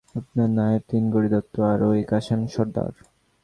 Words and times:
আপনার 0.15 0.49
নায়েব 0.49 0.83
তিনকড়ি 0.89 1.29
দত্ত 1.33 1.55
আর 1.71 1.79
ঐ 1.83 1.91
কাসেম 2.11 2.41
সর্দার। 2.47 2.93